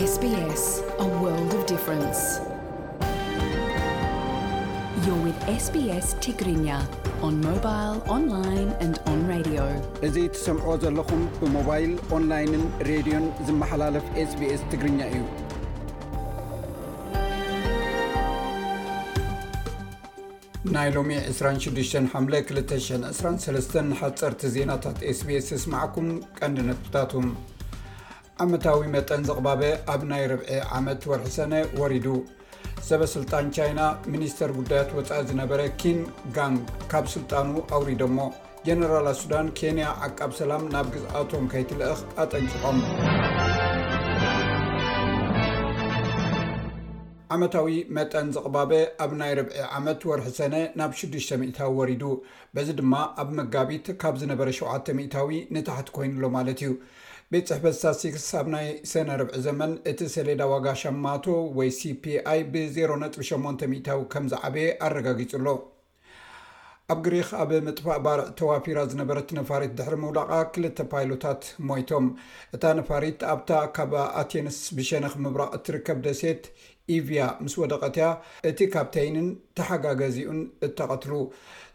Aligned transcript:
ስስስስ 0.00 0.82
ግርኛ 6.40 6.68
እዚ 10.06 10.26
ትሰምዕ 10.34 10.76
ዘለኹም 10.82 11.22
ብሞባይል 11.40 11.92
ኦንላይንን 12.16 12.64
ሬድዮን 12.90 13.26
ዝመሓላለፍ 13.48 14.06
ስbስ 14.32 14.62
ትግርኛ 14.72 15.00
እዩ 15.12 15.20
ናይ 20.78 20.88
ሎሚ 20.98 21.10
26 21.26 22.00
ሓ 22.14 22.24
223 22.30 23.78
ሓፀርቲ 24.02 24.42
ዜናታት 24.56 24.98
ስቢስ 25.20 25.46
ዝስማዕኩም 25.52 26.10
ቀንዲ 26.40 26.58
ነጥብታትም 26.70 27.28
ዓመታዊ 28.44 28.80
መጠን 28.94 29.22
ዝቕባበ 29.28 29.60
ኣብ 29.92 30.02
ናይ 30.10 30.24
ርብዒ 30.30 30.50
ዓመት 30.76 31.00
ወርሒ 31.10 31.24
ሰነ 31.36 31.54
ወሪዱ 31.80 32.04
ሰበስልጣን 32.88 33.46
ቻይና 33.56 33.80
ሚኒስተር 34.12 34.50
ጉዳያት 34.58 34.90
ወፃኢት 34.98 35.26
ዝነበረ 35.30 35.60
ኪን 35.80 35.98
ጋን 36.36 36.54
ካብ 36.90 37.06
ስልጣኑ 37.14 37.48
ኣውሪዶ 37.76 38.02
ሞ 38.16 38.26
ጀነራላ 38.66 39.08
ሱዳን 39.20 39.48
ኬንያ 39.60 39.86
ዓቃብ 40.06 40.30
ሰላም 40.40 40.62
ናብ 40.74 40.86
ግዝኣቶም 40.96 41.48
ከይትልእኽ 41.54 41.98
ኣጠንፅቖም 42.24 42.78
ዓመታዊ 47.36 47.74
መጠን 47.98 48.28
ዝቕባበ 48.38 48.72
ኣብ 49.06 49.10
ናይ 49.22 49.32
ርብዒ 49.40 49.56
ዓመት 49.80 50.00
ወርሒ 50.10 50.30
ሰነ 50.38 50.54
ናብ 50.80 50.92
6ሽ 51.02 51.26
0ታዊ 51.42 51.68
ወሪዱ 51.80 52.04
በዚ 52.54 52.70
ድማ 52.78 52.94
ኣብ 53.22 53.28
መጋቢት 53.40 53.88
ካብ 54.04 54.14
ዝነበረ 54.22 54.48
7 54.62 54.94
00ታዊ 55.08 55.36
ንታሕቲ 55.56 55.88
ኮይኑሎ 55.98 56.24
ማለት 56.38 56.60
እዩ 56.66 56.70
ቤት 57.34 57.48
ፅሕፈት 57.50 57.74
ሳ 57.80 57.88
6ክ 58.00 58.14
ኣብ 58.38 58.46
ናይ 58.52 58.66
ሰነ 58.90 59.08
ርብዒ 59.20 59.34
ዘመን 59.46 59.72
እቲ 59.90 59.98
ሰሌዳ 60.12 60.42
ዋጋሻማቶ 60.52 61.24
ወይ 61.58 61.70
ሲፒ 61.78 62.04
ኣይ 62.32 62.40
ብ0ጥ8 62.52 63.58
ታዊ 63.62 63.80
ከምዝዓበየ 64.12 64.68
ኣረጋጊፁሎ 64.86 65.46
ኣብ 66.94 66.98
ግሪክ 67.06 67.30
ኣብ 67.42 67.50
ምጥፋእ 67.66 68.00
ባር 68.04 68.20
ተዋፊራ 68.38 68.78
ዝነበረት 68.92 69.28
ነፋሪት 69.40 69.72
ድሕሪ 69.80 69.96
ምውላቓ 70.04 70.30
ክልተ 70.54 70.78
ፓይሎታት 70.92 71.42
ሞይቶም 71.70 72.06
እታ 72.58 72.64
ነፋሪት 72.80 73.20
ኣብታ 73.34 73.50
ካብ 73.78 73.92
ኣቴንስ 74.22 74.58
ብሸነክ 74.78 75.16
ምብራቅ 75.24 75.50
እትርከብ 75.58 76.00
ደሴት 76.06 76.42
ኢቪያ 76.96 77.22
ምስ 77.44 77.54
ወደቐትያ 77.62 78.06
እቲ 78.50 78.58
ካፕተይንን 78.74 79.28
ተሓጋገዚኡን 79.58 80.40
እተቐትሉ 80.66 81.12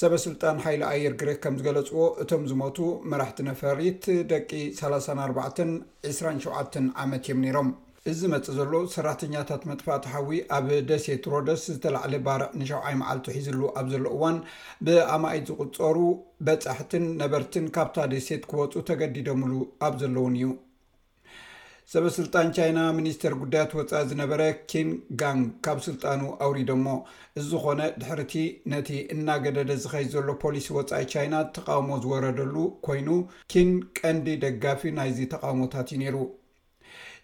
ሰበስልጣን 0.00 0.56
ሓይሊ 0.64 0.82
ኣየር 0.92 1.14
ግሬክ 1.20 1.38
ከም 1.44 1.56
ዝገለፅዎ 1.60 2.04
እቶም 2.22 2.42
ዝሞቱ 2.50 2.78
መራሕቲ 3.10 3.38
ነፈሪት 3.50 4.04
ደቂ 4.32 4.50
34ባ 4.80 5.38
2ሸ 5.60 6.82
ዓመት 7.04 7.24
እዮም 7.26 7.40
ነሮም 7.46 7.70
እዚ 8.10 8.20
መፅእ 8.32 8.54
ዘሎ 8.58 8.74
ሰራሕተኛታት 8.96 9.62
መጥፋእትሓዊ 9.70 10.28
ኣብ 10.56 10.66
ደሴት 10.90 11.24
ሮደስ 11.32 11.64
ዝተላዕሊ 11.74 12.14
ባርዕ 12.26 12.50
ንሸውዓይ 12.60 12.94
መዓልቲ 13.00 13.26
ሒዙሉ 13.38 13.60
ኣብ 13.80 13.86
ዘሎ 13.94 14.04
እዋን 14.18 14.36
ብኣማይት 14.88 15.48
ዝቁፀሩ 15.50 15.98
በፃሕትን 16.48 17.04
ነበርትን 17.24 17.66
ካብታ 17.76 17.96
ደሴት 18.14 18.44
ክወፁ 18.52 18.72
ተገዲደምሉ 18.90 19.52
ኣብ 19.88 19.96
ዘለውን 20.04 20.36
እዩ 20.40 20.48
ሰበስልጣን 21.92 22.48
ቻይና 22.56 22.78
ሚኒስተር 22.96 23.34
ጉዳያት 23.42 23.70
ወፃኢ 23.76 24.02
ዝነበረ 24.08 24.40
ኪን 24.70 24.88
ጋን 25.20 25.38
ካብ 25.64 25.78
ስልጣኑ 25.86 26.20
ኣውሪዶ 26.46 26.70
ሞ 26.82 26.88
እዝ 27.40 27.48
ኾነ 27.62 27.80
ድሕርቲ 28.00 28.34
ነቲ 28.72 28.90
እናገደደ 29.14 29.76
ዝኸይ 29.84 30.06
ዘሎ 30.14 30.28
ፖሊስ 30.42 30.66
ወፃኢ 30.78 31.06
ቻይና 31.14 31.34
ተቃውሞ 31.58 31.90
ዝወረደሉ 32.02 32.54
ኮይኑ 32.88 33.08
ኪን 33.54 33.70
ቀንዲ 34.00 34.26
ደጋፊ 34.44 34.82
ናይዚ 34.98 35.18
ተቃውሞታት 35.36 35.90
እዩ 35.94 36.00
ነይሩ 36.02 36.16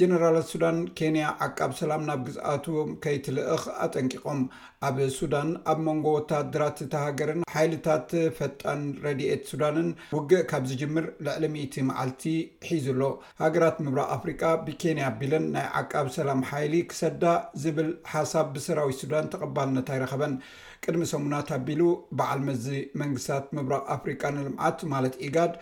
ጀነራላት 0.00 0.48
ሱዳን 0.52 0.78
ኬንያ 0.98 1.26
ዓቃብ 1.44 1.70
ሰላም 1.78 2.02
ናብ 2.08 2.18
ግዝኣትም 2.24 2.88
ከይትልእኽ 3.04 3.62
ኣጠንቂቖም 3.84 4.40
ኣብ 4.88 4.96
ሱዳን 5.18 5.48
ኣብ 5.70 5.78
መንጎ 5.86 6.04
ወታድራት 6.16 6.80
ተሃገርን 6.92 7.40
ሓይልታት 7.54 8.10
ፈጣን 8.38 8.80
ረድኤት 9.04 9.44
ሱዳንን 9.52 9.88
ውግእ 10.16 10.44
ካብ 10.50 10.66
ዝጅምር 10.72 11.06
ልዕሊ 11.44 11.62
10 11.62 11.86
መዓልቲ 11.90 12.24
ሒዙ 12.72 12.86
ኣሎ 12.94 13.02
ሃገራት 13.42 13.78
ምብራቅ 13.86 14.06
ኣፍሪቃ 14.18 14.42
ብኬንያ 14.66 15.06
ቢለን 15.22 15.46
ናይ 15.56 15.66
ዓቃብ 15.82 16.08
ሰላም 16.18 16.42
ሓይሊ 16.50 16.76
ክሰዳ 16.92 17.24
ዝብል 17.64 17.90
ሓሳብ 18.12 18.50
ብሰራዊት 18.56 19.00
ሱዳን 19.04 19.30
ተቐባልነት 19.36 19.88
ኣይረኸበን 19.96 20.36
ቅድሚ 20.84 21.04
ሰሙናት 21.14 21.48
ኣቢሉ 21.58 21.82
በዓል 22.20 22.42
ምዚ 22.50 22.66
መንግስታት 23.02 23.46
ምብራቅ 23.58 23.84
ኣፍሪቃንልምዓት 23.96 24.80
ማለት 24.94 25.14
ኢጋድ 25.28 25.54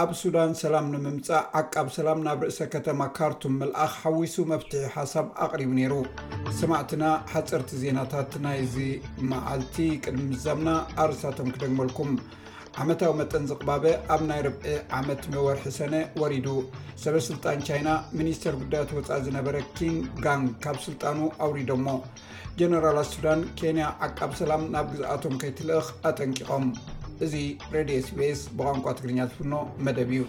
ኣብ 0.00 0.10
ሱዳን 0.20 0.50
ሰላም 0.60 0.86
ንምምፃእ 0.92 1.38
ዓቃብ 1.58 1.86
ሰላም 1.96 2.18
ናብ 2.24 2.40
ርእሰ 2.46 2.58
ከተማ 2.72 3.00
ካርቱም 3.16 3.52
ምልኣኽ 3.60 3.92
ሓዊሱ 4.00 4.34
መፍትሒ 4.50 4.82
ሓሳብ 4.94 5.26
ኣቕሪቡ 5.44 5.70
ነይሩ 5.78 5.92
ሰማዕትና 6.58 7.04
ሓፀርቲ 7.32 7.70
ዜናታት 7.82 8.32
ናይ 8.46 8.58
ዚመዓልቲ 8.74 9.76
ቅድሚ 10.04 10.24
ምዛምና 10.32 10.68
ኣርሳቶም 11.04 11.48
ክደግመልኩም 11.54 12.10
ዓመታዊ 12.84 13.12
መጠን 13.20 13.46
ዝቅባበ 13.52 13.84
ኣብ 14.16 14.22
ናይ 14.30 14.42
ርብኢ 14.46 14.74
ዓመት 14.98 15.22
መወርሒ 15.34 15.64
ሰነ 15.78 15.94
ወሪዱ 16.22 16.48
ሰበ 17.04 17.16
ስልጣን 17.28 17.64
ቻይና 17.68 17.88
ሚኒስተር 18.20 18.56
ጉዳያት 18.64 18.92
ወፃኢ 18.98 19.18
ዝነበረ 19.28 19.56
ኪን 19.78 19.96
ጋን 20.26 20.44
ካብ 20.66 20.78
ስልጣኑ 20.88 21.18
ኣውሪዶሞ 21.46 21.86
ጀነራላ 22.60 22.98
ሱዳን 23.14 23.42
ኬንያ 23.60 23.86
ዓቃብ 24.08 24.30
ሰላም 24.42 24.64
ናብ 24.76 24.86
ግዝኣቶም 24.92 25.36
ከይትልእኽ 25.44 25.88
ኣጠንቂቖም 26.10 26.66
እዚ 27.24 27.34
ሬዲ 27.74 27.90
ኤስቤስ 28.00 28.40
በዋንኳትግርኛትፍኖ 28.58 29.54
መደቢዩው 29.86 30.26